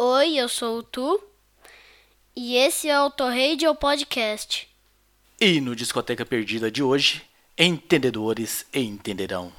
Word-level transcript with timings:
Oi, 0.00 0.36
eu 0.36 0.48
sou 0.48 0.78
o 0.78 0.82
Tu 0.84 1.20
e 2.36 2.54
esse 2.54 2.88
é 2.88 3.00
o 3.00 3.10
Torradio 3.10 3.74
Podcast. 3.74 4.68
E 5.40 5.60
no 5.60 5.74
Discoteca 5.74 6.24
Perdida 6.24 6.70
de 6.70 6.84
hoje, 6.84 7.22
entendedores 7.58 8.64
entenderão. 8.72 9.52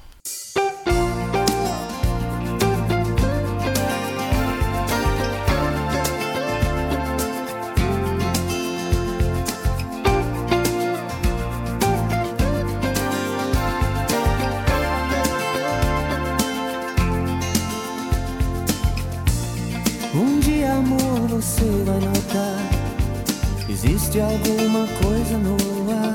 Existe 24.10 24.20
alguma 24.20 24.86
coisa 25.02 25.38
no 25.38 25.56
ar. 25.92 26.14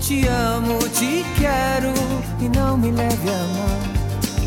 Te 0.00 0.26
amo, 0.26 0.78
te 0.88 1.24
quero 1.38 1.92
e 2.40 2.48
não 2.48 2.76
me 2.76 2.90
leve 2.90 3.28
a 3.28 3.46
mal. 3.56 3.80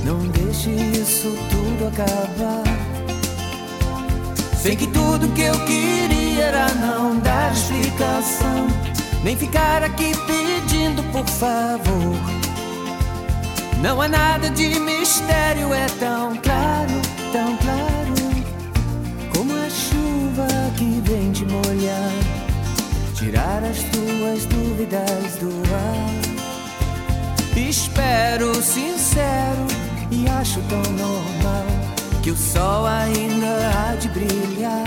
Não 0.04 0.20
deixe 0.30 0.70
isso 0.70 1.34
tudo 1.50 1.88
acabar. 1.88 2.64
Sei 4.58 4.76
que 4.76 4.88
tudo 4.88 5.34
que 5.34 5.44
eu 5.44 5.58
queria 5.66 6.46
era 6.46 6.74
não 6.76 7.18
dar 7.20 7.54
explicação, 7.54 8.68
nem 9.24 9.38
ficar 9.38 9.84
aqui 9.84 10.12
pedindo 10.28 11.02
por 11.12 11.26
favor. 11.26 12.18
Não 13.82 14.02
há 14.02 14.10
nada 14.10 14.50
de 14.50 14.78
mistério, 14.80 15.74
é 15.74 15.86
tão 16.00 16.36
claro, 16.36 17.02
tão 17.32 17.56
claro 17.58 17.89
as 24.34 24.46
tuas 24.46 24.46
dúvidas 24.46 25.36
do 25.40 25.50
ar. 25.74 26.20
Espero 27.56 28.56
sincero 28.62 29.66
e 30.12 30.28
acho 30.28 30.62
tão 30.64 30.82
normal 30.94 31.66
que 32.22 32.32
o 32.32 32.38
sol 32.38 32.86
ainda 32.86 33.72
há 33.74 33.96
de 33.96 34.08
brilhar. 34.10 34.84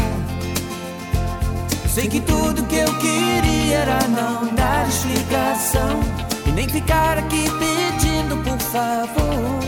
Sei 1.89 2.09
que 2.09 2.21
tudo 2.21 2.63
que 2.65 2.77
eu 2.77 2.99
queria 2.99 3.79
era 3.79 3.99
não 4.09 4.55
dar 4.55 4.89
explicação 4.89 6.01
e 6.47 6.51
nem 6.53 6.69
ficar 6.69 7.19
aqui 7.19 7.45
pedindo 7.59 8.37
por 8.43 8.59
favor. 8.59 9.61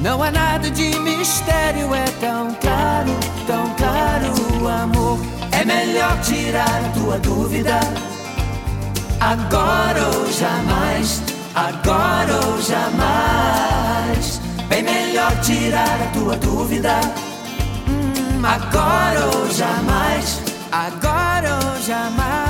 Não 0.00 0.22
há 0.22 0.30
nada 0.30 0.70
de 0.70 0.96
mistério, 1.00 1.92
é 1.92 2.04
tão 2.20 2.54
claro, 2.54 3.10
tão 3.46 3.74
claro 3.74 4.62
o 4.62 4.68
amor. 4.68 5.18
É 5.50 5.64
melhor 5.64 6.20
tirar 6.20 6.84
a 6.84 6.88
tua 6.90 7.18
dúvida, 7.18 7.80
agora 9.20 10.06
ou 10.16 10.32
jamais, 10.32 11.22
agora 11.54 12.46
ou 12.46 12.60
jamais. 12.62 14.40
Bem 14.68 14.82
melhor 14.82 15.32
tirar 15.40 16.00
a 16.02 16.06
tua 16.12 16.36
dúvida, 16.36 17.00
hum, 17.88 18.44
agora 18.44 19.26
ou 19.36 19.50
jamais, 19.50 20.40
agora 20.72 21.58
ou 21.64 21.82
jamais. 21.82 22.47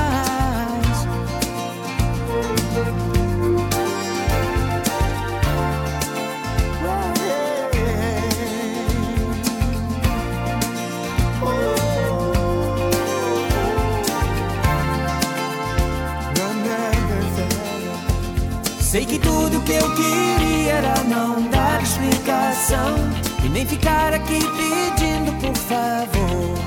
Sei 18.98 19.06
que 19.06 19.19
tudo 19.20 19.60
que 19.60 19.75
eu 19.75 19.94
queria 19.94 20.72
era 20.72 21.04
não 21.04 21.41
dar 21.50 21.81
explicação 21.81 22.97
e 23.44 23.48
nem 23.48 23.64
ficar 23.64 24.12
aqui 24.12 24.41
pedindo 24.41 25.31
por 25.41 25.56
favor. 25.56 26.59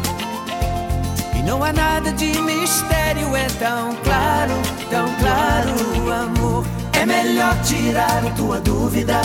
E 1.38 1.44
não 1.44 1.62
há 1.62 1.74
nada 1.74 2.14
de 2.14 2.40
mistério, 2.40 3.36
é 3.36 3.48
tão 3.60 3.94
claro, 4.06 4.54
tão 4.90 5.14
claro 5.16 6.10
amor. 6.24 6.66
É 6.94 7.06
melhor 7.06 7.54
tirar 7.64 8.26
a 8.26 8.30
tua 8.30 8.62
dúvida, 8.62 9.20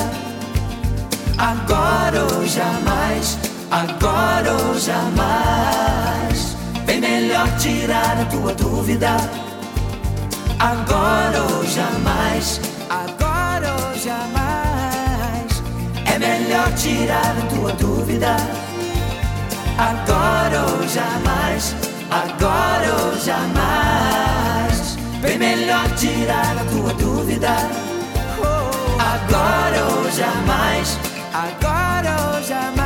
agora 1.38 2.24
ou 2.34 2.44
jamais, 2.44 3.38
agora 3.70 4.52
ou 4.52 4.80
jamais. 4.80 6.56
Bem 6.84 7.00
melhor 7.00 7.56
tirar 7.56 8.20
a 8.20 8.24
tua 8.24 8.52
dúvida, 8.52 9.16
agora 10.58 11.40
ou 11.54 11.64
jamais 11.66 12.75
É 16.16 16.18
melhor 16.18 16.72
tirar 16.72 17.36
a 17.36 17.46
tua 17.54 17.72
dúvida, 17.72 18.36
agora 19.76 20.62
ou 20.62 20.88
jamais, 20.88 21.76
agora 22.10 23.04
ou 23.04 23.18
jamais. 23.20 24.96
Bem 25.20 25.38
melhor 25.38 25.86
tirar 25.90 26.56
a 26.56 26.64
tua 26.70 26.94
dúvida, 26.94 27.54
agora 28.98 29.84
ou 29.94 30.10
jamais, 30.10 30.98
agora 31.34 32.34
ou 32.34 32.42
jamais. 32.42 32.85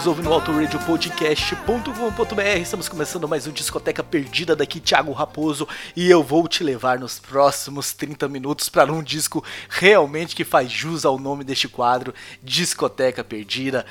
Nos 0.00 0.06
ouve 0.06 0.22
no 0.22 0.32
autoradiopodcast.com.br. 0.32 2.58
Estamos 2.58 2.88
começando 2.88 3.28
mais 3.28 3.46
um 3.46 3.52
Discoteca 3.52 4.02
Perdida 4.02 4.56
daqui, 4.56 4.80
Thiago 4.80 5.12
Raposo, 5.12 5.68
e 5.94 6.08
eu 6.08 6.22
vou 6.22 6.48
te 6.48 6.64
levar 6.64 6.98
nos 6.98 7.18
próximos 7.18 7.92
30 7.92 8.26
minutos 8.26 8.70
para 8.70 8.90
um 8.90 9.02
disco 9.02 9.44
realmente 9.68 10.34
que 10.34 10.42
faz 10.42 10.72
jus 10.72 11.04
ao 11.04 11.18
nome 11.18 11.44
deste 11.44 11.68
quadro, 11.68 12.14
Discoteca 12.42 13.22
Perdida. 13.22 13.84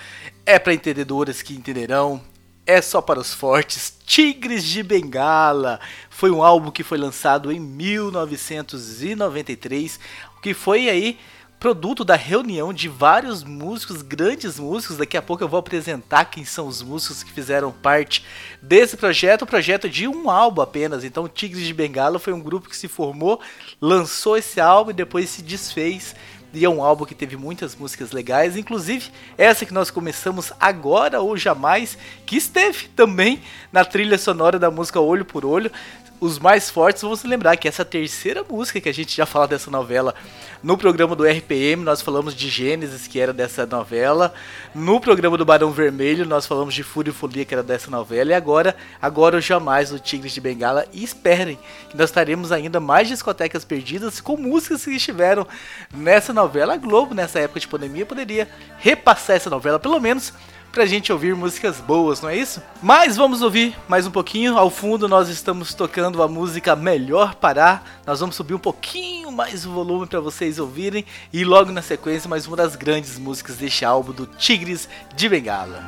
É 0.48 0.58
para 0.58 0.74
entendedores 0.74 1.44
que 1.44 1.54
entenderão, 1.54 2.20
é 2.66 2.82
só 2.82 3.04
para 3.04 3.20
os 3.20 3.32
fortes. 3.32 3.96
Tigres 4.04 4.64
de 4.64 4.82
Bengala 4.82 5.80
foi 6.10 6.32
um 6.32 6.42
álbum 6.42 6.72
que 6.72 6.82
foi 6.82 6.98
lançado 6.98 7.52
em 7.52 7.60
1993, 7.60 10.00
que 10.42 10.56
foi 10.56 10.90
aí 10.90 11.20
produto 11.60 12.06
da 12.06 12.16
reunião 12.16 12.72
de 12.72 12.88
vários 12.88 13.44
músicos, 13.44 14.02
grandes 14.02 14.58
músicos. 14.58 14.98
Daqui 14.98 15.18
a 15.18 15.22
pouco 15.22 15.44
eu 15.44 15.48
vou 15.50 15.60
apresentar 15.60 16.26
quem 16.26 16.46
são 16.46 16.68
os 16.68 16.82
músicos 16.82 17.22
que 17.22 17.34
fizeram 17.34 17.72
parte 17.72 18.26
desse 18.62 18.96
projeto, 18.96 19.42
o 19.42 19.48
projeto 19.48 19.90
de 19.90 20.08
um 20.08 20.30
álbum 20.30 20.62
apenas. 20.62 21.04
Então, 21.04 21.28
Tigres 21.28 21.66
de 21.66 21.74
Bengala 21.74 22.18
foi 22.18 22.32
um 22.32 22.40
grupo 22.40 22.70
que 22.70 22.78
se 22.78 22.88
formou, 22.88 23.42
lançou 23.82 24.38
esse 24.38 24.62
álbum 24.62 24.92
e 24.92 24.94
depois 24.94 25.30
se 25.30 25.42
desfez. 25.42 26.16
E 26.52 26.66
é 26.66 26.70
um 26.70 26.84
álbum 26.84 27.06
que 27.06 27.14
teve 27.14 27.38
muitas 27.38 27.76
músicas 27.76 28.12
legais, 28.12 28.58
inclusive 28.58 29.12
essa 29.38 29.68
que 29.68 29.74
nós 29.74 29.92
começamos 29.92 30.52
agora 30.60 31.22
ou 31.22 31.38
jamais, 31.38 31.96
que 32.26 32.38
esteve 32.38 32.88
também 32.96 33.44
na 33.72 33.86
trilha 33.86 34.18
sonora 34.18 34.58
da 34.58 34.72
música 34.72 35.00
Olho 35.00 35.26
por 35.26 35.46
Olho 35.46 35.72
os 36.20 36.38
mais 36.38 36.70
fortes, 36.70 37.02
vamos 37.02 37.24
lembrar 37.24 37.56
que 37.56 37.68
essa 37.68 37.86
terceira 37.86 38.44
música 38.44 38.82
que 38.82 38.90
a 38.90 38.94
gente 38.94 39.16
já 39.16 39.26
fala 39.26 39.48
dessa 39.48 39.72
novela 39.72 40.14
no 40.62 40.78
programa 40.78 41.16
do 41.16 41.24
RPM, 41.24 41.84
nós 41.84 42.02
falamos 42.02 42.36
de 42.36 42.50
Gênesis, 42.50 43.08
que 43.08 43.18
era 43.18 43.32
dessa 43.32 43.66
novela. 43.66 44.34
No 44.76 45.00
programa 45.00 45.38
do 45.38 45.46
Barão 45.46 45.72
Vermelho, 45.72 46.26
nós 46.26 46.46
falamos 46.46 46.74
de 46.74 46.84
Fúria 46.84 47.12
e 47.12 47.14
Folia, 47.14 47.46
que 47.46 47.54
era 47.54 47.64
dessa 47.64 47.90
novela. 47.90 48.32
E 48.32 48.34
agora, 48.34 48.76
agora 49.02 49.38
ou 49.38 49.42
jamais, 49.42 49.94
o 49.94 50.00
Tigres 50.00 50.34
de 50.34 50.42
Bengala. 50.42 50.86
E 50.92 51.02
esperem 51.02 51.58
que 51.90 51.96
nós 51.96 52.10
estaremos 52.10 52.52
ainda 52.52 52.78
mais 52.82 53.08
discotecas 53.08 53.64
perdidas 53.64 54.20
com 54.20 54.36
músicas 54.36 54.84
que 54.84 54.92
estiveram 54.92 55.48
nessa 55.96 56.34
novela. 56.34 56.74
A 56.74 56.78
Globo, 56.78 57.16
nessa 57.16 57.40
época 57.40 57.62
de 57.62 57.68
pandemia, 57.68 58.06
poderia 58.06 58.50
repassar 58.80 59.38
essa 59.38 59.50
novela, 59.50 59.80
pelo 59.80 60.00
menos 60.02 60.34
pra 60.72 60.86
gente 60.86 61.12
ouvir 61.12 61.36
músicas 61.36 61.78
boas, 61.78 62.22
não 62.22 62.30
é 62.30 62.38
isso? 62.38 62.62
Mas 62.82 63.18
vamos 63.18 63.42
ouvir 63.42 63.76
mais 63.88 64.06
um 64.06 64.12
pouquinho. 64.12 64.58
Ao 64.58 64.70
fundo 64.70 65.08
nós 65.08 65.30
estamos 65.30 65.74
tocando 65.74 66.22
a 66.22 66.28
música 66.28 66.76
Melhor 66.76 67.36
Parar. 67.36 67.84
Nós 68.06 68.20
vamos 68.20 68.36
subir 68.36 68.54
um 68.54 68.60
pouquinho 68.60 69.32
mais 69.32 69.66
o 69.66 69.72
volume 69.72 70.08
para 70.08 70.20
vocês 70.20 70.60
ouvirem 70.60 71.06
e 71.32 71.44
logo 71.44 71.72
na 71.72 71.82
sequência 71.82 72.30
mais 72.30 72.48
uma 72.48 72.58
das 72.58 72.76
grandes 72.76 73.18
músicas 73.18 73.58
deste 73.58 73.84
álbum 73.86 74.12
do 74.12 74.26
Tigres 74.26 74.88
de 75.16 75.30
Bengala. 75.30 75.84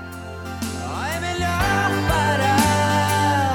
É 1.16 1.20
melhor 1.20 1.92
parar 2.08 3.54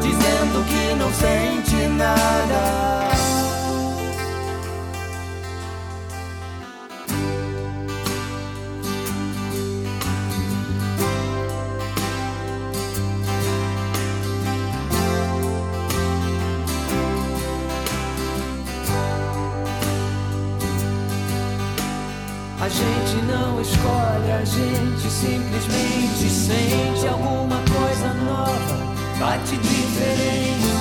dizendo 0.00 0.64
que 0.64 0.94
não 0.94 1.12
sente 1.12 1.88
nada. 1.88 2.97
Não 23.38 23.60
escolhe, 23.60 24.32
a 24.32 24.44
gente 24.44 25.10
simplesmente 25.10 26.28
sente 26.28 27.06
alguma 27.06 27.56
coisa 27.56 28.14
nova, 28.14 28.76
bate 29.18 29.56
diferente. 29.56 30.72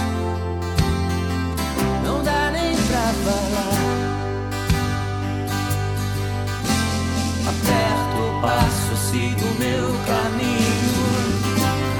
Não 2.03 2.23
dá 2.23 2.51
nem 2.51 2.75
pra 2.75 3.13
falar. 3.25 3.97
Aperto 7.47 8.17
o 8.21 8.41
passo, 8.41 8.95
sigo 9.09 9.47
meu 9.59 9.87
caminho. 10.05 10.97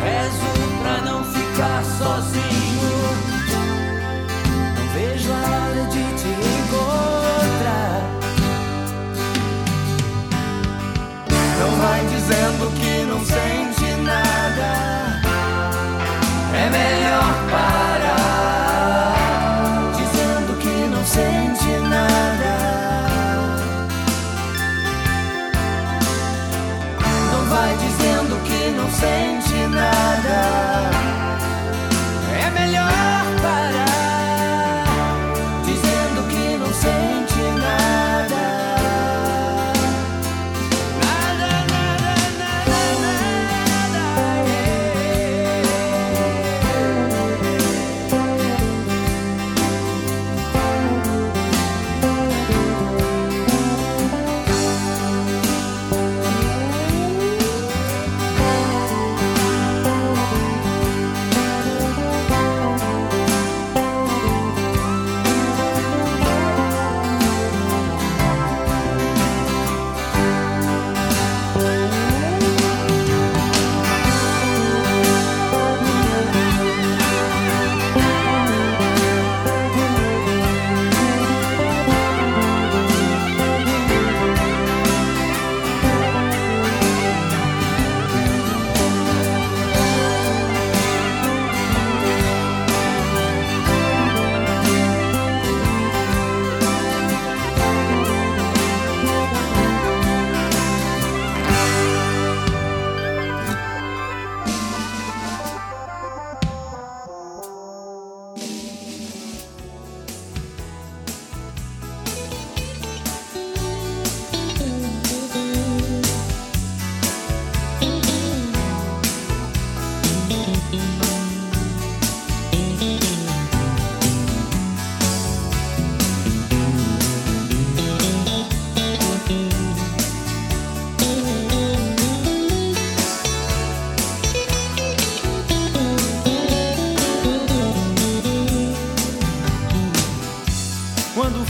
Rezo 0.04 0.52
pra 0.82 1.02
não 1.02 1.24
ficar 1.24 1.84
sozinho. 1.84 2.92
Não 4.76 4.88
vejo 4.94 5.32
a 5.32 5.36
hora 5.36 5.84
de 5.90 6.04
te 6.22 6.57
vai 11.78 12.06
dizendo 12.06 12.72
que 12.80 13.06
não 13.06 13.24
sente 13.26 13.67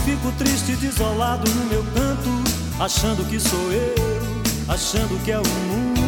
fico 0.08 0.32
triste 0.38 0.72
desolado 0.76 1.50
no 1.50 1.64
meu 1.66 1.84
canto, 1.94 2.30
achando 2.80 3.28
que 3.28 3.38
sou 3.38 3.72
eu, 3.72 3.94
achando 4.66 5.22
que 5.22 5.30
é 5.30 5.38
o 5.38 5.46
mundo. 5.68 6.00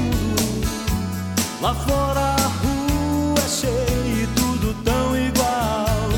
Lá 1.60 1.74
fora 1.74 2.20
a 2.20 2.46
rua 2.62 3.38
é 3.38 3.48
cheia 3.48 4.22
e 4.22 4.26
tudo 4.34 4.74
tão 4.82 5.14
igual. 5.14 6.08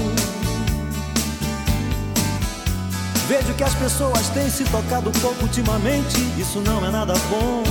Vejo 3.26 3.52
que 3.55 3.64
as 3.64 3.75
pessoas 3.75 4.28
têm 4.28 4.49
se 4.49 4.62
tocado 4.64 5.11
pouco 5.20 5.43
ultimamente, 5.43 6.21
isso 6.38 6.61
não 6.61 6.87
é 6.87 6.90
nada 6.90 7.14
bom, 7.30 7.64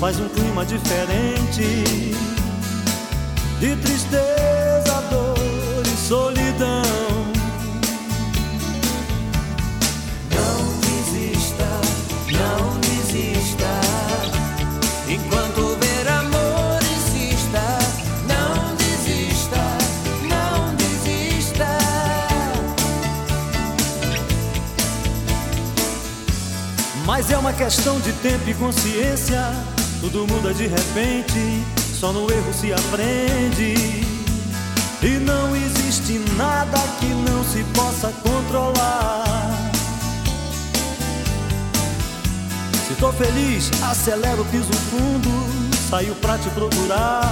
faz 0.00 0.18
um 0.18 0.28
clima 0.30 0.66
diferente. 0.66 2.14
De 3.60 3.76
tristeza, 3.76 5.00
dor 5.10 5.86
e 5.86 6.08
solidão. 6.08 7.03
Questão 27.54 28.00
de 28.00 28.12
tempo 28.14 28.48
e 28.48 28.54
consciência. 28.54 29.40
Tudo 30.00 30.26
muda 30.26 30.52
de 30.52 30.66
repente, 30.66 31.64
só 31.98 32.12
no 32.12 32.30
erro 32.30 32.52
se 32.52 32.72
aprende. 32.72 34.04
E 35.02 35.18
não 35.20 35.54
existe 35.54 36.18
nada 36.36 36.78
que 36.98 37.06
não 37.06 37.44
se 37.44 37.62
possa 37.74 38.12
controlar. 38.22 39.70
Se 42.88 42.94
tô 42.94 43.12
feliz, 43.12 43.70
acelero, 43.82 44.44
piso 44.46 44.72
fundo. 44.90 45.30
Saio 45.90 46.14
pra 46.16 46.38
te 46.38 46.48
procurar, 46.50 47.22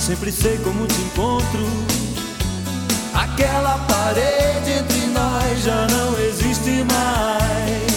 sempre 0.00 0.30
sei 0.32 0.58
como 0.58 0.86
te 0.86 1.00
encontro. 1.00 1.66
Aquela 3.14 3.78
parede 3.86 4.72
entre 4.78 5.06
nós 5.06 5.62
já 5.62 5.86
não 5.88 6.18
existe 6.18 6.84
mais. 6.92 7.91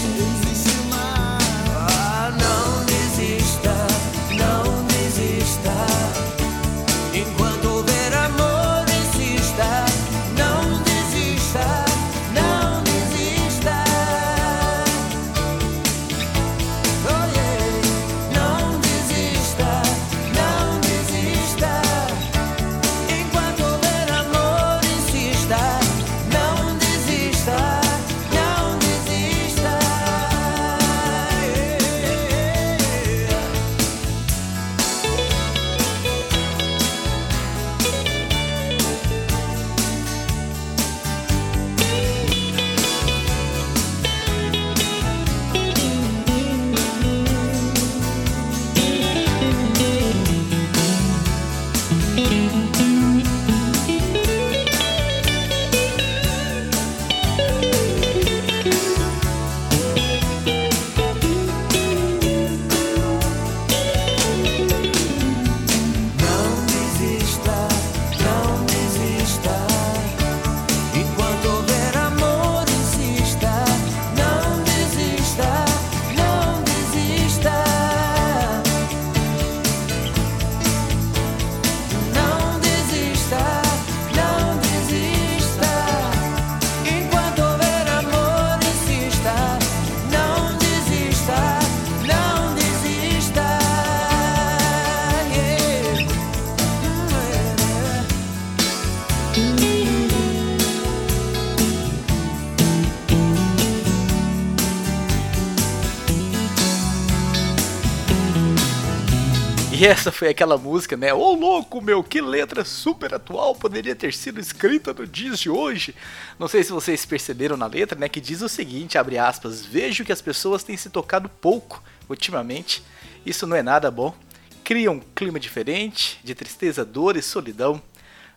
E 109.77 109.85
essa 109.85 110.09
foi 110.09 110.29
aquela 110.29 110.57
música, 110.57 110.95
né? 110.95 111.13
Ô 111.13 111.19
oh, 111.19 111.33
louco, 111.33 111.81
meu, 111.81 112.01
que 112.01 112.21
letra 112.21 112.63
super 112.63 113.13
atual 113.13 113.53
poderia 113.53 113.93
ter 113.93 114.13
sido 114.13 114.39
escrita 114.39 114.93
no 114.93 115.05
dias 115.05 115.37
de 115.37 115.49
hoje. 115.49 115.93
Não 116.39 116.47
sei 116.47 116.63
se 116.63 116.71
vocês 116.71 117.05
perceberam 117.05 117.57
na 117.57 117.67
letra, 117.67 117.99
né? 117.99 118.07
Que 118.07 118.21
diz 118.21 118.41
o 118.41 118.47
seguinte: 118.47 118.97
abre 118.97 119.17
aspas, 119.17 119.65
vejo 119.65 120.05
que 120.05 120.13
as 120.13 120.21
pessoas 120.21 120.63
têm 120.63 120.77
se 120.77 120.89
tocado 120.89 121.27
pouco 121.27 121.83
ultimamente. 122.07 122.81
Isso 123.25 123.45
não 123.45 123.57
é 123.57 123.61
nada 123.61 123.91
bom. 123.91 124.15
Cria 124.63 124.89
um 124.89 125.01
clima 125.13 125.41
diferente, 125.41 126.21
de 126.23 126.33
tristeza, 126.33 126.85
dor 126.85 127.17
e 127.17 127.21
solidão. 127.21 127.81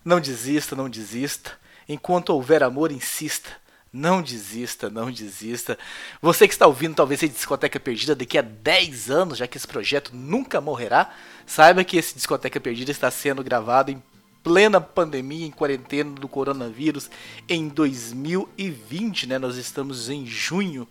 Não 0.04 0.18
desista, 0.18 0.74
não 0.74 0.90
desista. 0.90 1.52
Enquanto 1.88 2.30
houver 2.30 2.64
amor, 2.64 2.90
insista. 2.90 3.48
Não 3.98 4.22
desista, 4.22 4.88
não 4.88 5.10
desista. 5.10 5.76
Você 6.22 6.46
que 6.46 6.54
está 6.54 6.68
ouvindo 6.68 6.94
talvez 6.94 7.20
a 7.20 7.26
Discoteca 7.26 7.80
Perdida 7.80 8.14
daqui 8.14 8.38
a 8.38 8.42
10 8.42 9.10
anos, 9.10 9.38
já 9.38 9.48
que 9.48 9.56
esse 9.58 9.66
projeto 9.66 10.12
nunca 10.14 10.60
morrerá, 10.60 11.12
saiba 11.44 11.82
que 11.82 11.96
esse 11.96 12.14
Discoteca 12.14 12.60
Perdida 12.60 12.92
está 12.92 13.10
sendo 13.10 13.42
gravado 13.42 13.90
em 13.90 14.00
plena 14.40 14.80
pandemia, 14.80 15.44
em 15.44 15.50
quarentena 15.50 16.12
do 16.12 16.28
coronavírus, 16.28 17.10
em 17.48 17.66
2020, 17.66 19.26
né? 19.26 19.36
Nós 19.36 19.56
estamos 19.56 20.08
em 20.08 20.24
junho 20.24 20.86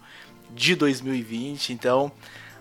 de 0.50 0.76
2020, 0.76 1.72
então 1.72 2.12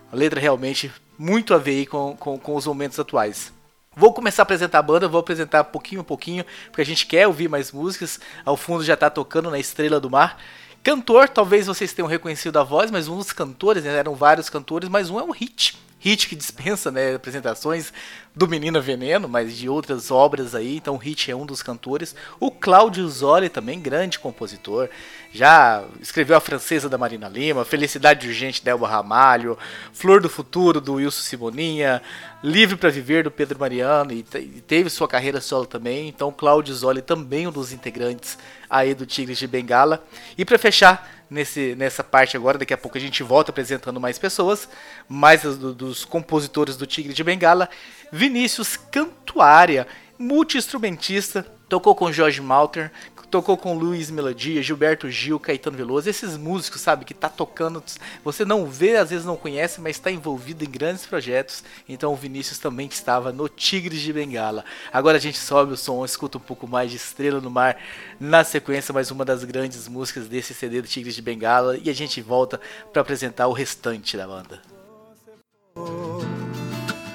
a 0.09 0.15
letra 0.15 0.39
realmente 0.39 0.89
muito 1.19 1.53
a 1.53 1.57
ver 1.57 1.87
com, 1.87 2.15
com, 2.15 2.39
com 2.39 2.55
os 2.55 2.65
momentos 2.65 2.97
atuais. 2.97 3.51
Vou 3.97 4.13
começar 4.13 4.43
a 4.43 4.45
apresentar 4.45 4.77
a 4.77 4.83
banda, 4.83 5.07
vou 5.07 5.19
apresentar 5.19 5.63
pouquinho 5.63 6.01
a 6.01 6.03
pouquinho, 6.03 6.45
porque 6.67 6.81
a 6.81 6.85
gente 6.85 7.07
quer 7.07 7.25
ouvir 7.25 7.49
mais 7.49 7.71
músicas. 7.71 8.19
Ao 8.45 8.55
fundo 8.55 8.83
já 8.83 8.93
está 8.93 9.09
tocando 9.09 9.49
na 9.49 9.57
Estrela 9.57 9.99
do 9.99 10.07
Mar. 10.07 10.39
Cantor, 10.83 11.27
talvez 11.27 11.65
vocês 11.65 11.93
tenham 11.93 12.07
reconhecido 12.07 12.59
a 12.59 12.63
voz, 12.63 12.91
mas 12.91 13.07
um 13.07 13.17
dos 13.17 13.31
cantores, 13.31 13.83
né, 13.83 13.97
eram 13.97 14.13
vários 14.13 14.49
cantores, 14.49 14.87
mas 14.87 15.09
um 15.09 15.19
é 15.19 15.23
um 15.23 15.31
hit. 15.31 15.75
Hit 15.99 16.27
que 16.27 16.35
dispensa 16.35 16.91
né, 16.91 17.15
apresentações 17.15 17.91
do 18.35 18.47
Menina 18.47 18.79
Veneno, 18.79 19.27
mas 19.27 19.57
de 19.57 19.67
outras 19.67 20.11
obras 20.11 20.53
aí, 20.53 20.77
então 20.77 20.95
Hit 20.95 21.31
é 21.31 21.35
um 21.35 21.45
dos 21.45 21.63
cantores. 21.63 22.15
O 22.39 22.51
Cláudio 22.51 23.07
Zoli 23.09 23.49
também, 23.49 23.79
grande 23.79 24.19
compositor, 24.19 24.89
já 25.33 25.83
escreveu 25.99 26.37
A 26.37 26.39
Francesa 26.39 26.87
da 26.87 26.99
Marina 26.99 27.27
Lima, 27.27 27.65
Felicidade 27.65 28.27
Urgente 28.27 28.63
da 28.63 28.71
Elba 28.71 28.87
Ramalho, 28.87 29.57
Flor 29.91 30.21
do 30.21 30.29
Futuro 30.29 30.79
do 30.79 30.93
Wilson 30.93 31.21
Simoninha, 31.21 32.01
Livre 32.43 32.77
para 32.77 32.91
Viver 32.91 33.23
do 33.23 33.31
Pedro 33.31 33.59
Mariano 33.59 34.13
e, 34.13 34.23
e 34.35 34.61
teve 34.61 34.91
sua 34.91 35.07
carreira 35.07 35.41
solo 35.41 35.65
também, 35.65 36.07
então 36.07 36.31
Cláudio 36.31 36.75
Zoli 36.75 37.01
também 37.01 37.47
um 37.47 37.51
dos 37.51 37.73
integrantes 37.73 38.37
aí 38.69 38.93
do 38.93 39.05
Tigres 39.05 39.39
de 39.39 39.47
Bengala. 39.47 40.05
E 40.37 40.45
para 40.45 40.59
fechar 40.59 41.16
nesse, 41.29 41.75
nessa 41.75 42.03
parte 42.03 42.37
agora, 42.37 42.57
daqui 42.57 42.73
a 42.73 42.77
pouco 42.77 42.97
a 42.97 43.01
gente 43.01 43.23
volta 43.23 43.51
apresentando 43.51 43.99
mais 43.99 44.17
pessoas, 44.17 44.67
mais 45.07 45.41
do, 45.41 45.73
dos 45.73 46.05
compositores 46.05 46.77
do 46.77 46.85
Tigre 46.85 47.13
de 47.13 47.23
Bengala, 47.23 47.69
Vinícius 48.11 48.77
Cantuária, 48.77 49.87
multi-instrumentista, 50.17 51.45
tocou 51.69 51.93
com 51.95 52.11
Jorge 52.11 52.41
Malter, 52.41 52.91
tocou 53.29 53.57
com 53.57 53.77
Luiz 53.77 54.09
Melodia, 54.09 54.61
Gilberto 54.61 55.09
Gil, 55.09 55.39
Caetano 55.39 55.77
Veloso, 55.77 56.09
esses 56.09 56.37
músicos, 56.37 56.81
sabe, 56.81 57.05
que 57.05 57.13
tá 57.13 57.29
tocando, 57.29 57.83
você 58.23 58.45
não 58.45 58.65
vê, 58.65 58.95
às 58.95 59.09
vezes 59.09 59.25
não 59.25 59.35
conhece, 59.35 59.81
mas 59.81 59.97
está 59.97 60.11
envolvido 60.11 60.63
em 60.63 60.69
grandes 60.69 61.05
projetos. 61.05 61.63
Então 61.87 62.13
o 62.13 62.15
Vinícius 62.15 62.59
também 62.59 62.87
estava 62.87 63.31
no 63.31 63.49
Tigres 63.49 64.01
de 64.01 64.13
Bengala. 64.13 64.63
Agora 64.91 65.17
a 65.17 65.21
gente 65.21 65.37
sobe 65.37 65.73
o 65.73 65.77
som, 65.77 66.03
escuta 66.05 66.37
um 66.37 66.41
pouco 66.41 66.67
mais 66.67 66.89
de 66.89 66.97
Estrela 66.97 67.41
no 67.41 67.51
Mar, 67.51 67.77
na 68.19 68.43
sequência 68.43 68.93
mais 68.93 69.11
uma 69.11 69.25
das 69.25 69.43
grandes 69.43 69.87
músicas 69.87 70.27
desse 70.27 70.53
CD 70.53 70.81
do 70.81 70.87
Tigres 70.87 71.15
de 71.15 71.21
Bengala 71.21 71.77
e 71.77 71.89
a 71.89 71.93
gente 71.93 72.21
volta 72.21 72.59
para 72.91 73.01
apresentar 73.01 73.47
o 73.47 73.53
restante 73.53 74.15
da 74.15 74.27
banda. 74.27 74.61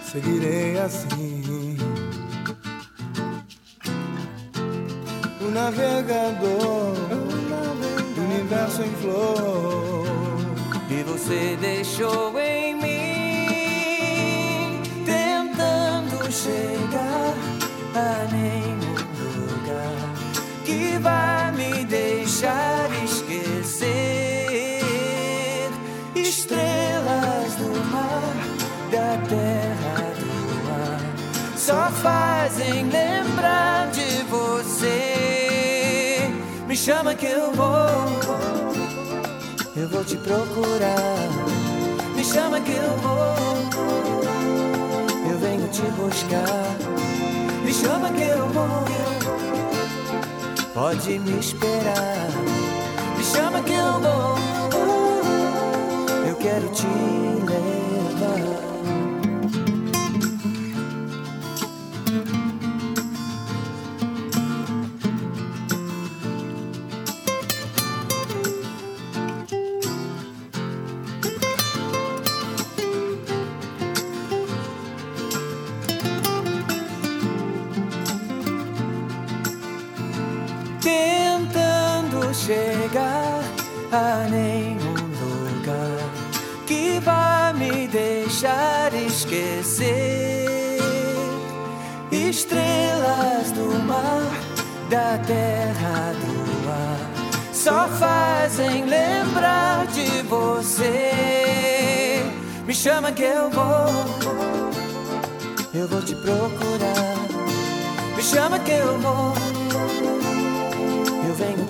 Seguirei 0.05 0.79
assim 0.79 1.72
o 5.45 5.51
navegador 5.51 6.95
do 8.15 8.23
universo 8.23 8.83
em 8.83 8.93
flor. 8.97 10.07
E 10.89 11.03
você 11.03 11.57
deixou 11.61 12.39
em 12.39 12.75
mim, 12.75 14.03
tentando 15.05 16.31
chegar 16.31 17.35
a 17.95 18.27
nenhum 18.31 18.95
lugar 19.41 20.15
que 20.65 20.99
vai 20.99 21.53
me 21.53 21.85
deixar 21.87 22.91
esquecer 23.05 24.43
estrelas 26.15 27.55
do 27.57 27.73
mar, 27.91 28.35
da 28.91 29.17
terra 29.29 30.13
do 30.19 30.33
ar, 30.71 31.01
só 31.57 31.91
fazem 32.03 32.89
lembrar 32.91 33.91
de 33.91 34.23
você. 34.25 35.12
Chama 36.85 37.15
que 37.15 37.27
eu 37.27 37.53
vou, 37.53 37.87
eu 39.77 39.89
vou 39.89 40.03
te 40.03 40.17
procurar. 40.17 41.29
Me 42.17 42.25
chama 42.25 42.61
que 42.61 42.73
eu 42.73 42.97
vou, 42.97 43.37
eu 45.31 45.39
venho 45.39 45.69
te 45.69 45.83
buscar. 45.93 46.77
Me 47.65 47.73
chama 47.73 48.11
que 48.11 48.25
eu 48.25 48.49
vou, 48.49 48.85
pode 50.75 51.21
me 51.21 51.39
esperar. 51.39 52.29
Me 53.17 53.25
chama 53.27 53.63
que 53.63 53.75
eu 53.75 54.01
vou, 54.01 54.39
eu 56.27 56.35
quero 56.35 56.69
te 56.71 57.42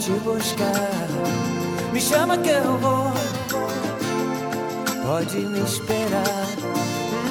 te 0.03 0.11
buscar. 0.25 1.09
Me 1.93 2.01
chama 2.01 2.37
que 2.37 2.49
eu 2.49 2.77
vou. 2.79 3.13
Pode 5.07 5.37
me 5.37 5.61
esperar. 5.61 6.47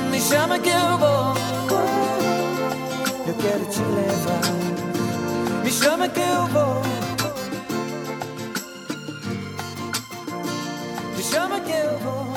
Me 0.09 0.21
chama 0.21 0.57
que 0.57 0.69
eu 0.69 0.97
vou. 0.97 1.33
Eu 3.27 3.33
quero 3.41 3.65
te 3.65 3.81
levar. 3.81 5.63
Me 5.63 5.69
chama 5.69 6.07
que 6.07 6.21
eu 6.21 6.47
vou. 6.47 6.81
Me 11.17 11.23
chama 11.23 11.59
que 11.59 11.71
eu 11.71 11.99
vou. 11.99 12.30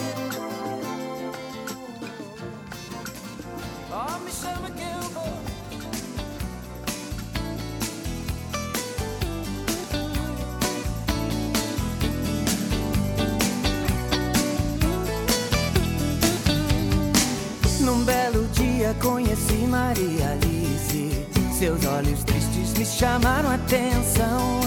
Conheci 19.05 19.67
Maria 19.69 20.31
Alice. 20.33 21.27
Seus 21.53 21.85
olhos 21.85 22.25
tristes 22.25 22.73
me 22.79 22.87
chamaram 22.87 23.51
a 23.51 23.55
atenção. 23.55 24.61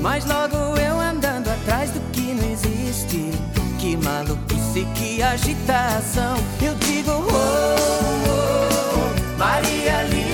Mas 0.00 0.24
logo 0.26 0.56
eu 0.76 1.00
andando 1.00 1.48
atrás 1.48 1.90
do 1.92 2.00
que 2.10 2.34
não 2.34 2.50
existe. 2.50 3.30
Que 3.78 3.96
maluquice, 3.96 4.84
que 4.96 5.22
agitação. 5.22 6.36
Eu 6.60 6.74
digo, 6.74 7.12
oh, 7.12 7.76
oh, 8.26 9.38
Maria 9.38 9.98
Alice. 9.98 10.27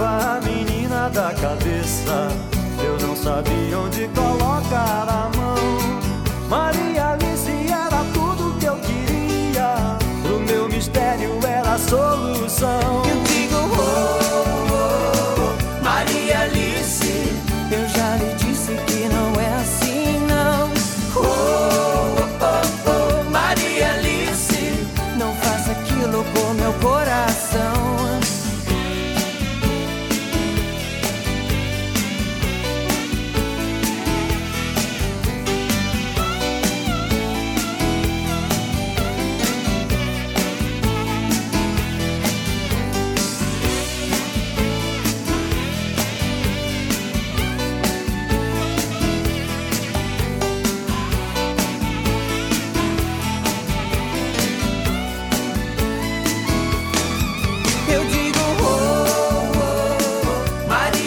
a 0.00 0.40
menina 0.40 1.08
da 1.10 1.32
cabeça. 1.34 2.28
Eu 2.82 3.06
não 3.06 3.14
sabia 3.14 3.78
onde 3.78 4.08
colocar 4.08 5.06
a 5.08 5.31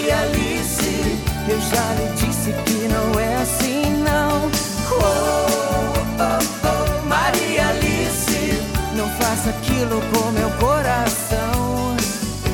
Maria 0.06 0.20
Alice, 0.20 1.18
eu 1.50 1.60
já 1.62 1.94
lhe 1.96 2.14
disse 2.14 2.52
que 2.64 2.88
não 2.88 3.20
é 3.20 3.38
assim, 3.38 4.04
não. 4.04 4.52
Oh, 4.92 5.98
oh, 6.20 6.68
oh, 6.68 7.08
Maria 7.08 7.70
Alice, 7.70 8.62
não 8.96 9.10
faça 9.10 9.50
aquilo 9.50 10.00
com 10.14 10.30
meu 10.30 10.52
coração. 10.60 11.98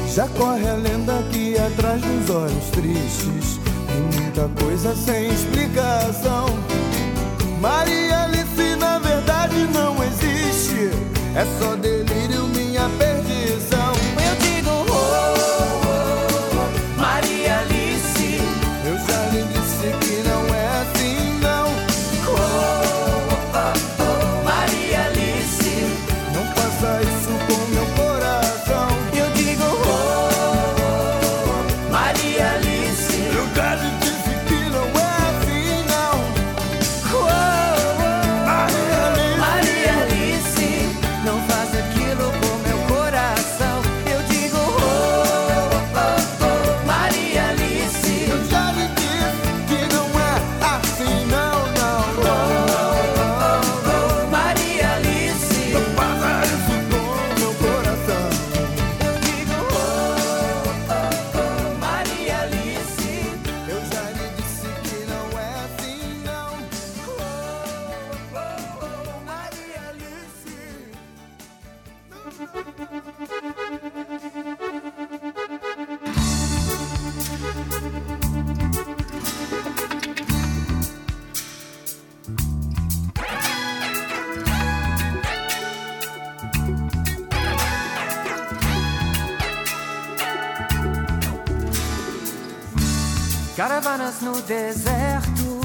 Já 0.07 0.29
corre 0.29 0.65
a 0.65 0.75
lenda 0.75 1.21
que 1.29 1.57
atrás 1.57 2.01
dos 2.01 2.29
olhos 2.29 2.69
tristes 2.71 3.59
tem 3.85 4.21
muita 4.21 4.47
coisa 4.63 4.95
sem 4.95 5.27
explicação. 5.27 6.45
Maria 7.59 8.23
Alice 8.23 8.75
na 8.77 8.97
verdade 8.97 9.67
não 9.73 10.01
existe, 10.01 10.89
é 11.35 11.45
só 11.59 11.75
delírio 11.75 12.50
no 94.21 94.39
deserto, 94.43 95.61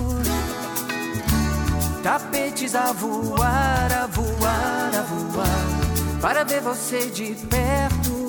tapetes 2.02 2.74
a 2.74 2.92
voar, 2.92 3.92
a 3.92 4.06
voar, 4.06 4.90
a 4.94 5.02
voar, 5.02 6.20
para 6.20 6.44
ver 6.44 6.62
você 6.62 7.10
de 7.10 7.34
perto. 7.46 8.26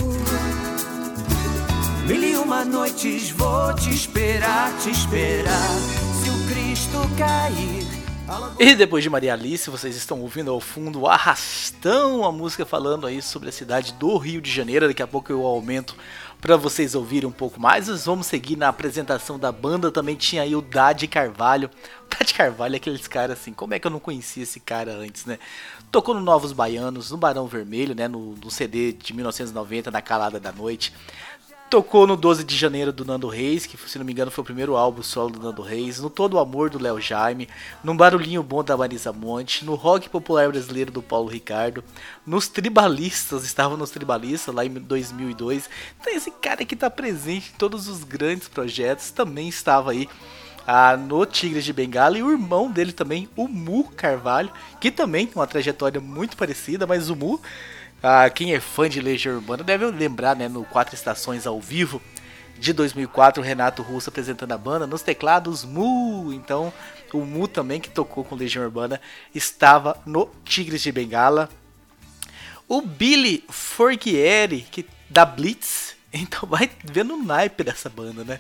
Mil 2.05 2.23
e 2.23 2.35
uma 2.37 2.65
noites 2.65 3.31
vou 3.31 3.73
te 3.75 3.89
esperar, 3.89 4.71
te 4.79 4.89
esperar. 4.89 5.69
Se 6.23 6.29
o 6.29 6.47
Cristo 6.47 7.15
cair, 7.17 7.87
E 8.59 8.75
depois 8.75 9.03
de 9.03 9.09
Maria 9.09 9.33
Alice, 9.33 9.69
vocês 9.69 9.95
estão 9.95 10.19
ouvindo 10.19 10.51
ao 10.51 10.59
fundo 10.59 11.07
Arrastão, 11.07 12.25
a 12.25 12.31
música 12.31 12.65
falando 12.65 13.07
aí 13.07 13.21
sobre 13.21 13.47
a 13.47 13.51
cidade 13.51 13.93
do 13.93 14.17
Rio 14.17 14.41
de 14.41 14.51
Janeiro. 14.51 14.87
Daqui 14.87 15.01
a 15.01 15.07
pouco 15.07 15.31
eu 15.31 15.45
aumento 15.45 15.95
para 16.39 16.55
vocês 16.55 16.95
ouvirem 16.95 17.27
um 17.27 17.31
pouco 17.31 17.59
mais. 17.59 17.87
Nós 17.87 18.05
vamos 18.05 18.27
seguir 18.27 18.55
na 18.55 18.69
apresentação 18.69 19.39
da 19.39 19.51
banda. 19.51 19.91
Também 19.91 20.15
tinha 20.15 20.43
aí 20.43 20.55
o 20.55 20.61
Dade 20.61 21.07
Carvalho. 21.07 21.69
Dade 22.09 22.33
Carvalho 22.33 22.75
é 22.75 22.77
aqueles 22.77 23.07
caras 23.07 23.39
assim, 23.39 23.53
como 23.53 23.73
é 23.73 23.79
que 23.79 23.87
eu 23.87 23.91
não 23.91 23.99
conhecia 23.99 24.43
esse 24.43 24.59
cara 24.59 24.93
antes, 24.93 25.25
né? 25.25 25.39
Tocou 25.91 26.13
no 26.13 26.21
Novos 26.21 26.53
Baianos, 26.53 27.11
no 27.11 27.17
Barão 27.17 27.47
Vermelho, 27.47 27.95
né? 27.95 28.07
No, 28.07 28.35
no 28.35 28.51
CD 28.51 28.93
de 28.93 29.13
1990, 29.13 29.91
na 29.91 30.01
Calada 30.01 30.39
da 30.39 30.51
Noite. 30.51 30.93
Tocou 31.69 32.07
no 32.07 32.15
12 32.15 32.45
de 32.45 32.55
janeiro 32.55 32.93
do 32.93 33.03
Nando 33.03 33.27
Reis, 33.27 33.65
que 33.65 33.75
se 33.75 33.97
não 33.97 34.05
me 34.05 34.13
engano 34.13 34.31
foi 34.31 34.41
o 34.41 34.45
primeiro 34.45 34.77
álbum 34.77 35.03
solo 35.03 35.31
do 35.31 35.39
Nando 35.41 35.61
Reis, 35.61 35.99
no 35.99 36.09
Todo 36.09 36.35
o 36.35 36.39
Amor 36.39 36.69
do 36.69 36.81
Léo 36.81 37.01
Jaime, 37.01 37.49
no 37.83 37.93
Barulhinho 37.93 38.41
Bom 38.41 38.63
da 38.63 38.77
Marisa 38.77 39.11
Monte, 39.11 39.65
no 39.65 39.75
Rock 39.75 40.07
Popular 40.07 40.49
Brasileiro 40.49 40.93
do 40.93 41.01
Paulo 41.01 41.27
Ricardo, 41.27 41.83
nos 42.25 42.47
Tribalistas, 42.47 43.43
estava 43.43 43.75
nos 43.75 43.89
Tribalistas 43.89 44.55
lá 44.55 44.63
em 44.63 44.69
2002. 44.69 45.69
Então 45.99 46.13
esse 46.15 46.31
cara 46.31 46.63
que 46.63 46.73
está 46.73 46.89
presente 46.89 47.51
em 47.53 47.57
todos 47.57 47.89
os 47.89 48.05
grandes 48.05 48.47
projetos, 48.47 49.11
também 49.11 49.49
estava 49.49 49.91
aí 49.91 50.07
ah, 50.65 50.95
no 50.95 51.25
Tigres 51.25 51.65
de 51.65 51.73
Bengala 51.73 52.17
e 52.17 52.23
o 52.23 52.31
irmão 52.31 52.71
dele 52.71 52.93
também, 52.93 53.27
o 53.35 53.45
Mu 53.45 53.85
Carvalho, 53.89 54.53
que 54.79 54.89
também 54.89 55.25
tem 55.27 55.35
uma 55.35 55.47
trajetória 55.47 55.99
muito 55.99 56.37
parecida, 56.37 56.87
mas 56.87 57.09
o 57.09 57.15
Mu 57.15 57.41
ah, 58.01 58.29
quem 58.29 58.53
é 58.53 58.59
fã 58.59 58.89
de 58.89 59.01
Legião 59.01 59.35
Urbana 59.35 59.63
deve 59.63 59.85
lembrar, 59.85 60.35
né, 60.35 60.47
no 60.47 60.63
Quatro 60.63 60.95
Estações 60.95 61.47
ao 61.47 61.59
vivo 61.59 62.01
de 62.59 62.73
2004, 62.73 63.41
o 63.41 63.45
Renato 63.45 63.81
Russo 63.81 64.09
apresentando 64.09 64.51
a 64.51 64.57
banda 64.57 64.87
nos 64.87 65.01
teclados 65.01 65.63
Mu. 65.63 66.33
Então, 66.33 66.73
o 67.13 67.19
Mu 67.19 67.47
também 67.47 67.79
que 67.79 67.89
tocou 67.89 68.23
com 68.23 68.35
Legião 68.35 68.63
Urbana 68.63 68.99
estava 69.33 69.99
no 70.05 70.29
Tigres 70.43 70.81
de 70.81 70.91
Bengala. 70.91 71.49
O 72.67 72.81
Billy 72.81 73.43
Forghieri, 73.49 74.61
que 74.71 74.85
da 75.09 75.25
Blitz, 75.25 75.95
então 76.11 76.47
vai 76.47 76.69
vendo 76.83 77.13
o 77.13 77.23
naipe 77.23 77.63
dessa 77.63 77.89
banda, 77.89 78.23
né? 78.23 78.39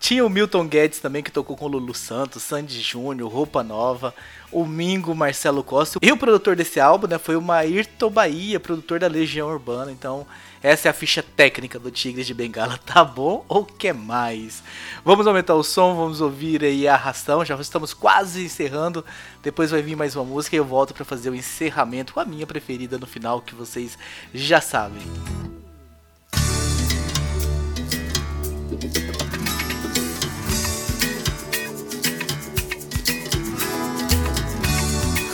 Tinha 0.00 0.24
o 0.24 0.30
Milton 0.30 0.66
Guedes 0.66 0.98
também, 0.98 1.22
que 1.22 1.30
tocou 1.30 1.54
com 1.54 1.66
o 1.66 1.68
Lulu 1.68 1.94
Santos, 1.94 2.42
Sandy 2.42 2.80
Júnior, 2.80 3.30
Roupa 3.30 3.62
Nova, 3.62 4.14
o 4.50 4.64
Mingo, 4.64 5.14
Marcelo 5.14 5.62
Costa. 5.62 5.98
E 6.00 6.10
o 6.10 6.16
produtor 6.16 6.56
desse 6.56 6.80
álbum 6.80 7.06
né, 7.06 7.18
foi 7.18 7.36
o 7.36 7.42
Maírto 7.42 8.08
Bahia, 8.08 8.58
produtor 8.58 8.98
da 8.98 9.06
Legião 9.06 9.46
Urbana. 9.46 9.92
Então, 9.92 10.26
essa 10.62 10.88
é 10.88 10.90
a 10.90 10.94
ficha 10.94 11.22
técnica 11.22 11.78
do 11.78 11.90
Tigres 11.90 12.26
de 12.26 12.32
Bengala. 12.32 12.80
Tá 12.90 13.04
bom 13.04 13.44
ou 13.46 13.64
quer 13.64 13.92
mais? 13.92 14.62
Vamos 15.04 15.26
aumentar 15.26 15.54
o 15.54 15.62
som, 15.62 15.94
vamos 15.94 16.22
ouvir 16.22 16.64
aí 16.64 16.88
a 16.88 16.94
arrastão. 16.94 17.44
Já 17.44 17.54
estamos 17.56 17.92
quase 17.92 18.42
encerrando. 18.42 19.04
Depois 19.42 19.70
vai 19.70 19.82
vir 19.82 19.96
mais 19.96 20.16
uma 20.16 20.24
música 20.24 20.56
e 20.56 20.58
eu 20.58 20.64
volto 20.64 20.94
para 20.94 21.04
fazer 21.04 21.28
o 21.28 21.34
encerramento 21.34 22.14
com 22.14 22.20
a 22.20 22.24
minha 22.24 22.46
preferida 22.46 22.96
no 22.98 23.06
final, 23.06 23.42
que 23.42 23.54
vocês 23.54 23.98
já 24.32 24.62
sabem. 24.62 25.02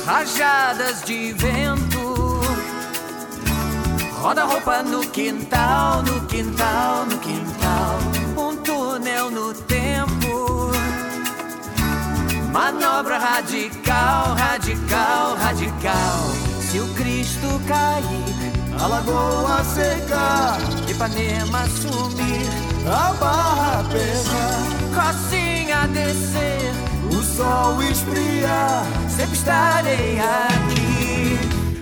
Rajadas 0.06 1.02
de 1.04 1.32
vento. 1.32 2.40
Roda 4.20 4.44
roupa 4.44 4.82
no 4.82 5.00
quintal, 5.00 6.02
no 6.04 6.20
quintal, 6.26 7.06
no 7.06 7.18
quintal. 7.18 7.98
Um 8.36 8.56
túnel 8.56 9.30
no 9.30 9.52
tempo. 9.52 10.70
Manobra 12.52 13.18
radical, 13.18 14.36
radical, 14.36 15.36
radical. 15.36 16.46
Se 16.60 16.80
o 16.80 16.86
Cristo 16.94 17.60
cair, 17.66 18.52
a 18.80 18.86
lagoa 18.86 19.62
secar, 19.64 20.58
Ipanema 20.88 21.66
sumir, 21.68 22.48
a 22.86 23.12
barra 23.12 23.84
pegar, 23.90 25.12
Rocinha 25.12 25.86
descer, 25.88 26.72
sol 27.26 27.82
esfriar, 27.82 28.86
sempre 29.08 29.36
estarei 29.36 30.18
aqui 30.18 31.38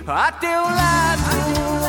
a 0.07 0.31
teu 0.31 0.63
lado. 0.63 1.84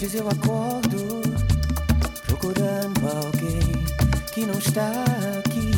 Noites 0.00 0.14
eu 0.14 0.26
acordo 0.28 1.20
procurando 2.26 3.06
alguém 3.06 3.84
que 4.32 4.46
não 4.46 4.58
está 4.58 4.90
aqui. 5.38 5.70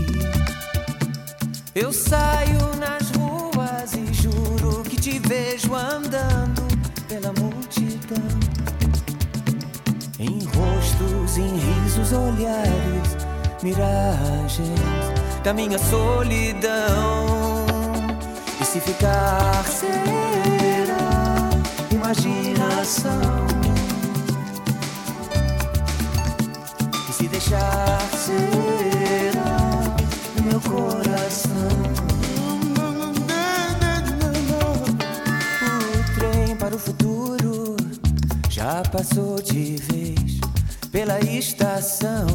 Eu 1.74 1.92
saio 1.92 2.76
nas 2.78 3.10
ruas 3.10 3.94
e 3.94 4.14
juro 4.14 4.82
que 4.84 4.96
te 4.96 5.18
vejo 5.18 5.74
andando 5.74 6.62
pela 7.08 7.32
multidão. 7.32 8.22
Em 10.18 10.44
rostos, 10.44 11.38
em 11.38 11.56
risos, 11.56 12.12
olhares, 12.12 13.16
miragens 13.62 14.80
da 15.42 15.52
minha 15.52 15.78
solidão. 15.78 17.66
E 18.60 18.64
se 18.64 18.80
ficar 18.80 19.64
será 19.64 21.50
imaginação. 21.90 23.41
Passou 38.92 39.40
de 39.40 39.76
vez 39.76 40.38
pela 40.92 41.18
estação, 41.20 42.26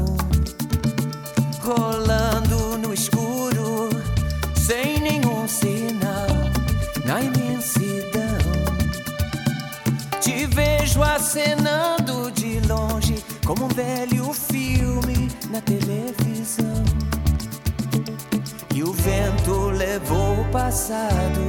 na 15.57 15.61
televisão. 15.61 16.83
E 18.75 18.83
o 18.83 18.93
vento 18.93 19.69
levou 19.71 20.41
o 20.41 20.45
passado 20.51 21.41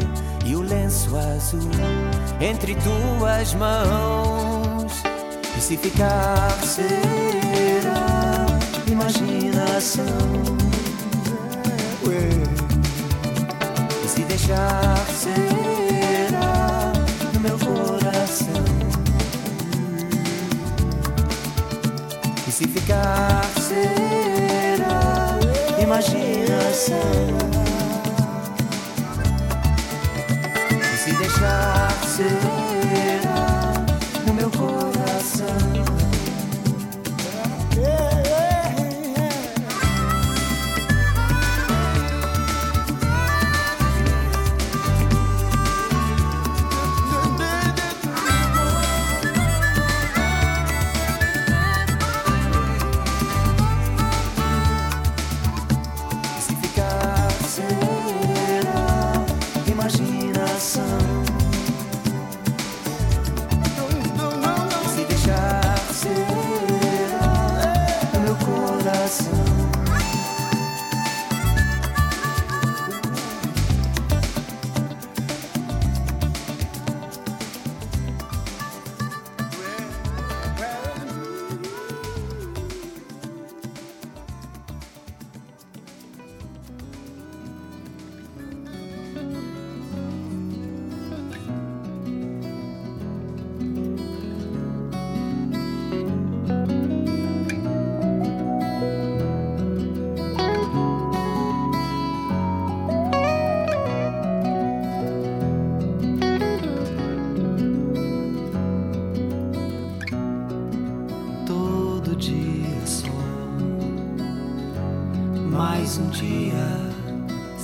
e 0.47 0.57
o 0.57 0.62
lenço 0.62 1.14
azul 1.16 1.71
entre 2.40 2.75
tuas 2.77 3.55
mãos. 3.55 4.92
E 5.57 5.61
se 5.61 5.77
ficar 5.77 6.51
será 6.62 8.47
imaginação. 8.87 10.05
E 14.05 14.09
se 14.09 14.23
deixar 14.23 14.97
será 15.09 15.67
se 22.59 22.66
ficar 22.66 23.44
será 23.61 25.38
imaginação. 25.81 27.48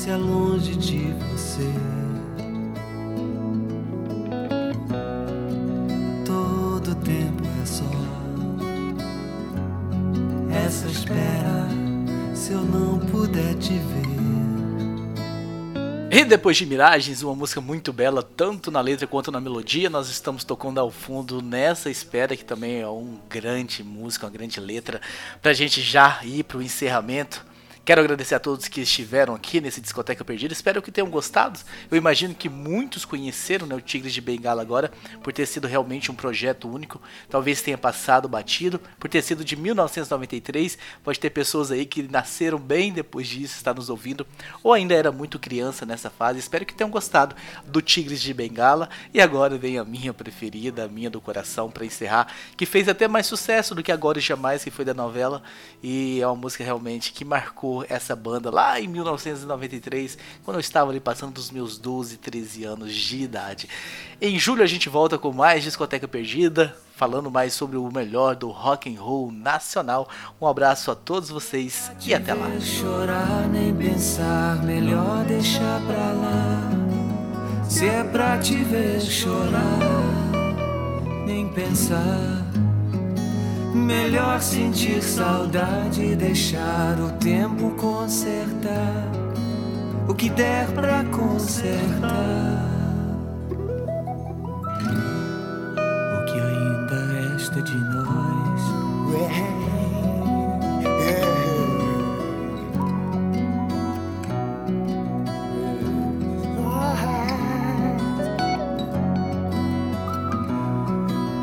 Se 0.04 0.10
é 0.10 0.16
longe 0.16 0.76
de 0.76 1.14
você. 1.32 1.72
Todo 6.26 6.94
tempo 6.96 7.42
é 7.62 7.64
só. 7.64 7.84
Essa 10.54 10.88
espera 10.88 11.68
se 12.34 12.52
eu 12.52 12.60
não 12.60 12.98
puder 12.98 13.54
te 13.54 13.72
ver. 13.72 14.04
E 16.10 16.22
depois 16.22 16.58
de 16.58 16.66
Miragens, 16.66 17.22
uma 17.22 17.34
música 17.34 17.62
muito 17.62 17.90
bela, 17.90 18.22
tanto 18.22 18.70
na 18.70 18.82
letra 18.82 19.06
quanto 19.06 19.32
na 19.32 19.40
melodia, 19.40 19.88
nós 19.88 20.10
estamos 20.10 20.44
tocando 20.44 20.80
ao 20.80 20.90
fundo 20.90 21.40
nessa 21.40 21.88
espera, 21.88 22.36
que 22.36 22.44
também 22.44 22.82
é 22.82 22.86
um 22.86 23.16
grande 23.30 23.82
música, 23.82 24.26
uma 24.26 24.32
grande 24.32 24.60
letra, 24.60 25.00
pra 25.40 25.54
gente 25.54 25.80
já 25.80 26.20
ir 26.22 26.44
pro 26.44 26.60
encerramento. 26.60 27.53
Quero 27.84 28.00
agradecer 28.00 28.34
a 28.34 28.40
todos 28.40 28.66
que 28.66 28.80
estiveram 28.80 29.34
aqui 29.34 29.60
nesse 29.60 29.78
Discoteca 29.78 30.24
Perdida. 30.24 30.54
Espero 30.54 30.80
que 30.80 30.90
tenham 30.90 31.10
gostado. 31.10 31.60
Eu 31.90 31.98
imagino 31.98 32.34
que 32.34 32.48
muitos 32.48 33.04
conheceram 33.04 33.66
né, 33.66 33.74
o 33.74 33.80
Tigres 33.80 34.14
de 34.14 34.22
Bengala 34.22 34.62
agora, 34.62 34.90
por 35.22 35.34
ter 35.34 35.44
sido 35.44 35.68
realmente 35.68 36.10
um 36.10 36.14
projeto 36.14 36.66
único. 36.66 36.98
Talvez 37.28 37.60
tenha 37.60 37.76
passado 37.76 38.26
batido, 38.26 38.80
por 38.98 39.10
ter 39.10 39.20
sido 39.20 39.44
de 39.44 39.54
1993. 39.54 40.78
Pode 41.02 41.20
ter 41.20 41.28
pessoas 41.28 41.70
aí 41.70 41.84
que 41.84 42.02
nasceram 42.04 42.58
bem 42.58 42.90
depois 42.90 43.28
disso, 43.28 43.56
está 43.56 43.74
nos 43.74 43.90
ouvindo, 43.90 44.26
ou 44.62 44.72
ainda 44.72 44.94
era 44.94 45.12
muito 45.12 45.38
criança 45.38 45.84
nessa 45.84 46.08
fase. 46.08 46.38
Espero 46.38 46.64
que 46.64 46.72
tenham 46.72 46.90
gostado 46.90 47.36
do 47.66 47.82
Tigres 47.82 48.22
de 48.22 48.32
Bengala. 48.32 48.88
E 49.12 49.20
agora 49.20 49.58
vem 49.58 49.76
a 49.78 49.84
minha 49.84 50.14
preferida, 50.14 50.84
a 50.84 50.88
minha 50.88 51.10
do 51.10 51.20
coração, 51.20 51.70
para 51.70 51.84
encerrar, 51.84 52.28
que 52.56 52.64
fez 52.64 52.88
até 52.88 53.06
mais 53.06 53.26
sucesso 53.26 53.74
do 53.74 53.82
que 53.82 53.92
Agora 53.92 54.18
e 54.18 54.22
Jamais, 54.22 54.64
que 54.64 54.70
foi 54.70 54.86
da 54.86 54.94
novela. 54.94 55.42
E 55.82 56.18
é 56.22 56.26
uma 56.26 56.34
música 56.34 56.64
realmente 56.64 57.12
que 57.12 57.26
marcou 57.26 57.73
essa 57.88 58.14
banda 58.14 58.50
lá 58.50 58.78
em 58.78 58.86
1993, 58.86 60.18
quando 60.44 60.58
eu 60.58 60.60
estava 60.60 60.90
ali 60.90 61.00
passando 61.00 61.32
dos 61.32 61.50
meus 61.50 61.78
12, 61.78 62.18
13 62.18 62.64
anos 62.64 62.94
de 62.94 63.22
idade. 63.22 63.68
Em 64.20 64.38
julho 64.38 64.62
a 64.62 64.66
gente 64.66 64.88
volta 64.88 65.18
com 65.18 65.32
mais 65.32 65.64
Discoteca 65.64 66.06
Perdida, 66.06 66.76
falando 66.94 67.30
mais 67.30 67.54
sobre 67.54 67.76
o 67.76 67.90
melhor 67.90 68.36
do 68.36 68.50
rock 68.50 68.94
and 68.94 69.00
roll 69.00 69.32
nacional. 69.32 70.08
Um 70.40 70.46
abraço 70.46 70.90
a 70.90 70.94
todos 70.94 71.30
vocês 71.30 71.90
e 72.06 72.14
até 72.14 72.34
lá. 72.34 72.50
Chorar 72.60 73.48
nem 73.48 73.74
pensar, 73.74 74.62
melhor 74.62 75.24
deixar 75.24 75.80
pra 75.86 76.12
lá. 76.12 76.70
Se 77.68 77.86
é 77.86 78.04
pra 78.04 78.38
te 78.38 78.56
ver 78.56 79.00
chorar, 79.00 79.78
nem 81.26 81.48
pensar. 81.48 82.43
Melhor 83.74 84.40
sentir 84.40 85.02
saudade 85.02 86.00
e 86.00 86.14
deixar 86.14 86.96
o 87.00 87.10
tempo 87.18 87.70
consertar 87.72 89.04
o 90.08 90.14
que 90.14 90.30
der 90.30 90.68
pra 90.68 91.02
consertar. 91.04 92.10
O 95.76 96.24
que 96.24 96.40
ainda 96.40 97.30
resta 97.32 97.60
de 97.62 97.76
nós. 97.76 98.44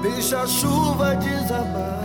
Deixa 0.02 0.44
a 0.44 0.48
chuva 0.48 1.15
desabar. 1.15 2.01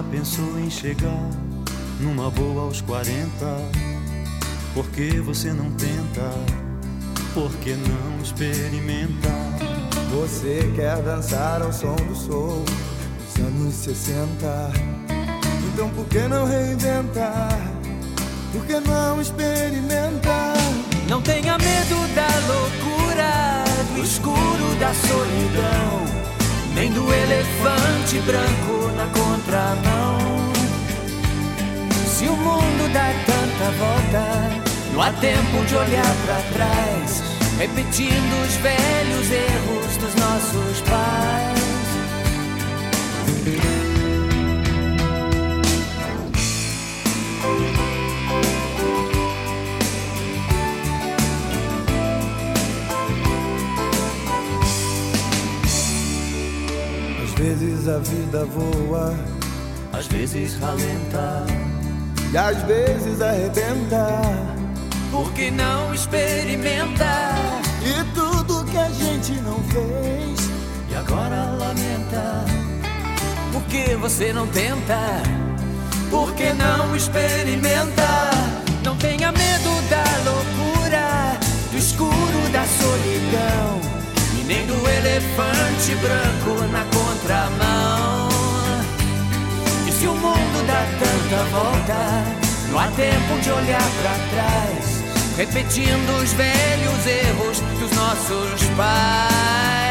Já 0.00 0.02
pensou 0.10 0.58
em 0.58 0.70
chegar 0.70 1.30
numa 2.00 2.30
boa 2.30 2.62
aos 2.62 2.80
40? 2.80 3.20
Por 4.72 4.88
que 4.90 5.20
você 5.20 5.52
não 5.52 5.70
tenta? 5.72 6.32
Por 7.34 7.50
que 7.56 7.74
não 7.74 8.22
experimenta? 8.22 9.28
Você 10.10 10.72
quer 10.74 11.02
dançar 11.02 11.60
ao 11.60 11.72
som 11.72 11.94
do 11.96 12.14
soul 12.16 12.64
dos 12.64 13.44
anos 13.44 13.74
60 13.74 14.72
Então 15.72 15.90
por 15.90 16.06
que 16.06 16.20
não 16.20 16.46
reinventar? 16.46 17.50
Por 18.52 18.64
que 18.64 18.80
não 18.80 19.20
experimentar? 19.20 20.56
Não 21.08 21.20
tenha 21.20 21.58
medo 21.58 22.14
da 22.14 22.28
loucura, 22.48 23.64
do 23.94 24.02
escuro 24.02 24.74
da 24.78 24.94
solidão, 24.94 26.04
nem 26.74 26.90
do 26.90 27.12
elefante 27.12 28.18
branco 28.20 28.79
na 29.00 29.06
contramão. 29.06 30.18
Se 32.06 32.26
o 32.26 32.36
mundo 32.36 32.92
dá 32.92 33.08
tanta 33.24 33.70
volta, 33.78 34.24
não 34.92 35.00
há 35.00 35.10
tempo 35.12 35.64
de 35.66 35.74
olhar 35.74 36.14
pra 36.26 36.36
trás, 36.52 37.22
repetindo 37.58 38.44
os 38.44 38.56
velhos 38.56 39.30
erros 39.30 39.96
dos 39.96 40.14
nossos 40.16 40.80
pais. 40.82 41.60
Vida 58.30 58.44
voa 58.44 59.14
Às 59.92 60.06
vezes 60.06 60.56
ralenta, 60.58 61.44
e 62.32 62.36
às 62.36 62.62
vezes 62.62 63.20
arrebenta 63.20 64.20
por 65.10 65.32
que 65.32 65.50
não 65.50 65.92
experimentar? 65.92 67.34
E 67.82 68.14
tudo 68.14 68.64
que 68.70 68.78
a 68.78 68.88
gente 68.90 69.32
não 69.40 69.58
fez 69.64 70.48
E 70.88 70.94
agora 70.94 71.50
lamenta 71.58 72.44
Por 73.52 73.62
que 73.64 73.96
você 73.96 74.32
não 74.32 74.46
tenta? 74.46 75.20
Por 76.08 76.32
que 76.34 76.52
não 76.52 76.94
experimenta? 76.94 78.30
Não 78.84 78.96
tenha 78.98 79.32
medo 79.32 79.88
da 79.90 80.04
loucura 80.30 81.40
Do 81.72 81.76
escuro 81.76 82.48
da 82.52 82.64
solidão 82.64 83.80
E 84.38 84.44
nem 84.44 84.64
do 84.64 84.74
elefante 84.74 85.96
branco 85.96 86.68
na 86.70 86.84
contramão 86.84 87.99
se 90.00 90.06
o 90.06 90.14
mundo 90.14 90.66
dá 90.66 90.86
tanta 90.98 91.44
volta 91.50 92.24
Não 92.70 92.78
há 92.78 92.86
tempo 92.88 93.38
de 93.42 93.50
olhar 93.50 93.90
pra 94.00 94.14
trás 94.30 95.04
Repetindo 95.36 96.22
os 96.22 96.32
velhos 96.32 97.06
erros 97.06 97.60
dos 97.78 97.90
nossos 97.92 98.64
pais 98.76 99.89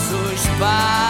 nossos 0.00 0.48
pais. 0.58 1.09